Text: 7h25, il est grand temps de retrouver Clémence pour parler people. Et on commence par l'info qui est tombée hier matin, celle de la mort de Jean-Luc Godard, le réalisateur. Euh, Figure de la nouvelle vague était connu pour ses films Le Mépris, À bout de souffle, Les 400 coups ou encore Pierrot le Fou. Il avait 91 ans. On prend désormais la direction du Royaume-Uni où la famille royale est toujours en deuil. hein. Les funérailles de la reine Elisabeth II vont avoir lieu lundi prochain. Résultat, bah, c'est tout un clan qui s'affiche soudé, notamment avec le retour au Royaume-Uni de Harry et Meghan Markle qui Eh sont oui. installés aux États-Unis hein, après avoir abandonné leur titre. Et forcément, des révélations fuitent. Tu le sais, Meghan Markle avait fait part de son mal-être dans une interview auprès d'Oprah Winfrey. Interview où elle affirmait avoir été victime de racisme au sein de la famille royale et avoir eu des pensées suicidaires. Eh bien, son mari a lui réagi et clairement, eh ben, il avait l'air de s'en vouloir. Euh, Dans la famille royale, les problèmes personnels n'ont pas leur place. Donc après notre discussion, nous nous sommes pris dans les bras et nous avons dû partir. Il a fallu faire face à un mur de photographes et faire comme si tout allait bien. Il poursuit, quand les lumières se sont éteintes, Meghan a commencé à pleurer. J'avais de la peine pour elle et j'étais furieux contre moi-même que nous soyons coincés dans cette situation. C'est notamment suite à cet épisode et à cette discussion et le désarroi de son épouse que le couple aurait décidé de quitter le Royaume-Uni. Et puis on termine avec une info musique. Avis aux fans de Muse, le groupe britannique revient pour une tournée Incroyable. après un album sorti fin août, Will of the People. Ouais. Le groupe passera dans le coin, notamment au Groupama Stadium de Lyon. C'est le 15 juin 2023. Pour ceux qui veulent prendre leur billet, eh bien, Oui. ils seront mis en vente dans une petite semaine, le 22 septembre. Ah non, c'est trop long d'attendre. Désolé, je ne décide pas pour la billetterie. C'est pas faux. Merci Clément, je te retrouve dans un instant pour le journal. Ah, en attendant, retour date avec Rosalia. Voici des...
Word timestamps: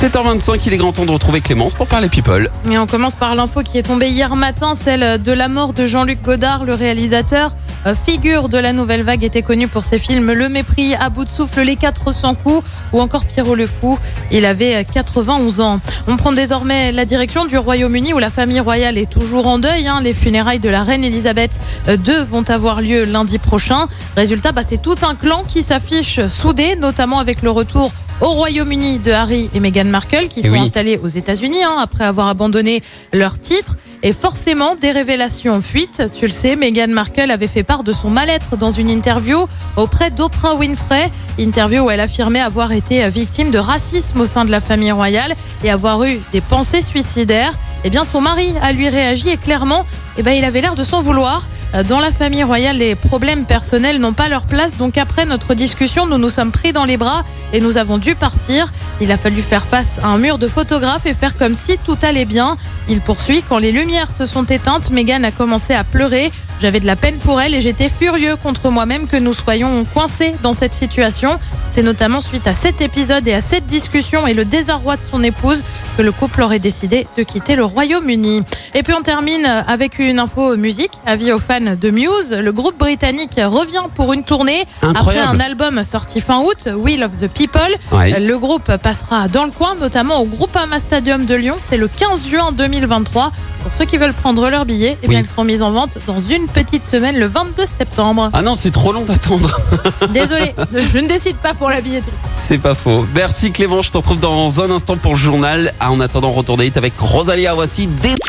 7h25, 0.00 0.62
il 0.64 0.72
est 0.72 0.76
grand 0.78 0.92
temps 0.92 1.04
de 1.04 1.10
retrouver 1.10 1.42
Clémence 1.42 1.74
pour 1.74 1.86
parler 1.86 2.08
people. 2.08 2.48
Et 2.70 2.78
on 2.78 2.86
commence 2.86 3.14
par 3.14 3.34
l'info 3.34 3.60
qui 3.62 3.76
est 3.76 3.82
tombée 3.82 4.08
hier 4.08 4.34
matin, 4.34 4.74
celle 4.74 5.22
de 5.22 5.32
la 5.32 5.48
mort 5.48 5.74
de 5.74 5.84
Jean-Luc 5.84 6.22
Godard, 6.22 6.64
le 6.64 6.72
réalisateur. 6.72 7.52
Euh, 7.86 7.94
Figure 8.06 8.48
de 8.48 8.56
la 8.56 8.72
nouvelle 8.72 9.02
vague 9.02 9.24
était 9.24 9.42
connu 9.42 9.68
pour 9.68 9.84
ses 9.84 9.98
films 9.98 10.32
Le 10.32 10.48
Mépris, 10.48 10.94
À 10.94 11.10
bout 11.10 11.26
de 11.26 11.28
souffle, 11.28 11.60
Les 11.60 11.76
400 11.76 12.34
coups 12.34 12.66
ou 12.94 13.00
encore 13.02 13.26
Pierrot 13.26 13.54
le 13.54 13.66
Fou. 13.66 13.98
Il 14.30 14.46
avait 14.46 14.86
91 14.90 15.60
ans. 15.60 15.80
On 16.08 16.16
prend 16.16 16.32
désormais 16.32 16.92
la 16.92 17.04
direction 17.04 17.44
du 17.44 17.58
Royaume-Uni 17.58 18.14
où 18.14 18.18
la 18.18 18.30
famille 18.30 18.60
royale 18.60 18.96
est 18.96 19.10
toujours 19.10 19.46
en 19.46 19.58
deuil. 19.58 19.86
hein. 19.86 20.00
Les 20.02 20.14
funérailles 20.14 20.60
de 20.60 20.70
la 20.70 20.82
reine 20.82 21.04
Elisabeth 21.04 21.60
II 21.88 22.24
vont 22.26 22.48
avoir 22.48 22.80
lieu 22.80 23.04
lundi 23.04 23.38
prochain. 23.38 23.86
Résultat, 24.16 24.52
bah, 24.52 24.62
c'est 24.66 24.80
tout 24.80 24.96
un 25.02 25.14
clan 25.14 25.44
qui 25.46 25.60
s'affiche 25.62 26.26
soudé, 26.28 26.74
notamment 26.76 27.18
avec 27.18 27.42
le 27.42 27.50
retour 27.50 27.92
au 28.20 28.28
Royaume-Uni 28.30 28.98
de 28.98 29.12
Harry 29.12 29.48
et 29.54 29.60
Meghan 29.60 29.84
Markle 29.84 30.28
qui 30.28 30.40
Eh 30.40 30.46
sont 30.46 30.52
oui. 30.52 30.58
installés 30.60 30.98
aux 31.02 31.08
États-Unis 31.08 31.62
hein, 31.64 31.76
après 31.80 32.04
avoir 32.04 32.28
abandonné 32.28 32.82
leur 33.12 33.38
titre. 33.38 33.76
Et 34.02 34.12
forcément, 34.14 34.76
des 34.76 34.92
révélations 34.92 35.60
fuitent. 35.60 36.04
Tu 36.14 36.26
le 36.26 36.32
sais, 36.32 36.56
Meghan 36.56 36.88
Markle 36.88 37.30
avait 37.30 37.48
fait 37.48 37.62
part 37.62 37.82
de 37.82 37.92
son 37.92 38.08
mal-être 38.08 38.56
dans 38.56 38.70
une 38.70 38.88
interview 38.88 39.46
auprès 39.76 40.10
d'Oprah 40.10 40.54
Winfrey. 40.54 41.10
Interview 41.38 41.84
où 41.84 41.90
elle 41.90 42.00
affirmait 42.00 42.40
avoir 42.40 42.72
été 42.72 43.06
victime 43.10 43.50
de 43.50 43.58
racisme 43.58 44.20
au 44.20 44.26
sein 44.26 44.44
de 44.46 44.50
la 44.50 44.60
famille 44.60 44.92
royale 44.92 45.34
et 45.64 45.70
avoir 45.70 46.02
eu 46.04 46.18
des 46.32 46.40
pensées 46.40 46.80
suicidaires. 46.82 47.52
Eh 47.84 47.90
bien, 47.90 48.04
son 48.04 48.20
mari 48.22 48.54
a 48.62 48.72
lui 48.72 48.88
réagi 48.88 49.28
et 49.30 49.36
clairement, 49.36 49.84
eh 50.16 50.22
ben, 50.22 50.32
il 50.32 50.44
avait 50.44 50.60
l'air 50.62 50.74
de 50.76 50.84
s'en 50.84 51.00
vouloir. 51.00 51.46
Euh, 51.74 51.82
Dans 51.82 52.00
la 52.00 52.10
famille 52.10 52.42
royale, 52.42 52.78
les 52.78 52.94
problèmes 52.94 53.44
personnels 53.44 53.98
n'ont 53.98 54.12
pas 54.12 54.28
leur 54.28 54.42
place. 54.42 54.76
Donc 54.76 54.98
après 54.98 55.24
notre 55.24 55.54
discussion, 55.54 56.06
nous 56.06 56.18
nous 56.18 56.30
sommes 56.30 56.52
pris 56.52 56.72
dans 56.72 56.84
les 56.84 56.96
bras 56.96 57.24
et 57.52 57.60
nous 57.60 57.76
avons 57.76 57.98
dû 57.98 58.14
partir. 58.14 58.72
Il 59.00 59.12
a 59.12 59.16
fallu 59.16 59.40
faire 59.40 59.64
face 59.64 59.98
à 60.02 60.08
un 60.08 60.18
mur 60.18 60.38
de 60.38 60.48
photographes 60.48 61.06
et 61.06 61.14
faire 61.14 61.36
comme 61.36 61.54
si 61.54 61.78
tout 61.78 61.98
allait 62.02 62.24
bien. 62.24 62.56
Il 62.88 63.00
poursuit, 63.00 63.42
quand 63.48 63.58
les 63.58 63.72
lumières 63.72 64.10
se 64.10 64.26
sont 64.26 64.44
éteintes, 64.44 64.90
Meghan 64.90 65.22
a 65.22 65.30
commencé 65.30 65.74
à 65.74 65.84
pleurer. 65.84 66.32
J'avais 66.60 66.80
de 66.80 66.86
la 66.86 66.96
peine 66.96 67.16
pour 67.16 67.40
elle 67.40 67.54
et 67.54 67.62
j'étais 67.62 67.88
furieux 67.88 68.36
contre 68.36 68.68
moi-même 68.68 69.06
que 69.06 69.16
nous 69.16 69.32
soyons 69.32 69.84
coincés 69.94 70.34
dans 70.42 70.52
cette 70.52 70.74
situation. 70.74 71.38
C'est 71.70 71.82
notamment 71.82 72.20
suite 72.20 72.46
à 72.46 72.52
cet 72.52 72.82
épisode 72.82 73.26
et 73.26 73.32
à 73.32 73.40
cette 73.40 73.64
discussion 73.66 74.26
et 74.26 74.34
le 74.34 74.44
désarroi 74.44 74.96
de 74.96 75.02
son 75.02 75.22
épouse 75.22 75.62
que 75.96 76.02
le 76.02 76.12
couple 76.12 76.42
aurait 76.42 76.58
décidé 76.58 77.06
de 77.16 77.22
quitter 77.22 77.56
le 77.56 77.64
Royaume-Uni. 77.64 78.42
Et 78.74 78.82
puis 78.82 78.92
on 78.92 79.00
termine 79.02 79.46
avec 79.46 79.98
une 79.98 80.18
info 80.18 80.54
musique. 80.56 80.92
Avis 81.06 81.32
aux 81.32 81.38
fans 81.38 81.59
de 81.60 81.90
Muse, 81.90 82.32
le 82.32 82.52
groupe 82.52 82.78
britannique 82.78 83.32
revient 83.36 83.84
pour 83.94 84.12
une 84.14 84.22
tournée 84.24 84.64
Incroyable. 84.82 84.98
après 84.98 85.18
un 85.18 85.40
album 85.40 85.84
sorti 85.84 86.20
fin 86.20 86.40
août, 86.40 86.68
Will 86.74 87.04
of 87.04 87.12
the 87.20 87.28
People. 87.28 87.60
Ouais. 87.92 88.18
Le 88.18 88.38
groupe 88.38 88.74
passera 88.78 89.28
dans 89.28 89.44
le 89.44 89.50
coin, 89.50 89.74
notamment 89.74 90.20
au 90.20 90.24
Groupama 90.24 90.80
Stadium 90.80 91.26
de 91.26 91.34
Lyon. 91.34 91.56
C'est 91.60 91.76
le 91.76 91.88
15 91.88 92.26
juin 92.26 92.52
2023. 92.52 93.30
Pour 93.62 93.72
ceux 93.76 93.84
qui 93.84 93.98
veulent 93.98 94.14
prendre 94.14 94.48
leur 94.48 94.64
billet, 94.64 94.96
eh 95.02 95.08
bien, 95.08 95.18
Oui. 95.18 95.24
ils 95.26 95.28
seront 95.28 95.44
mis 95.44 95.60
en 95.60 95.70
vente 95.70 95.98
dans 96.06 96.18
une 96.18 96.46
petite 96.46 96.86
semaine, 96.86 97.16
le 97.18 97.26
22 97.26 97.66
septembre. 97.66 98.30
Ah 98.32 98.40
non, 98.40 98.54
c'est 98.54 98.70
trop 98.70 98.90
long 98.92 99.04
d'attendre. 99.04 99.60
Désolé, 100.14 100.54
je 100.70 100.98
ne 100.98 101.06
décide 101.06 101.36
pas 101.36 101.52
pour 101.52 101.68
la 101.68 101.82
billetterie. 101.82 102.10
C'est 102.36 102.56
pas 102.56 102.74
faux. 102.74 103.06
Merci 103.14 103.52
Clément, 103.52 103.82
je 103.82 103.90
te 103.90 103.98
retrouve 103.98 104.18
dans 104.18 104.62
un 104.62 104.70
instant 104.70 104.96
pour 104.96 105.12
le 105.12 105.18
journal. 105.18 105.74
Ah, 105.78 105.92
en 105.92 106.00
attendant, 106.00 106.30
retour 106.30 106.56
date 106.56 106.78
avec 106.78 106.94
Rosalia. 106.98 107.52
Voici 107.52 107.86
des... 107.86 108.14